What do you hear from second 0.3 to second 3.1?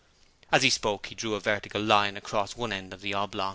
As he spoke he drew a vertical line across one end of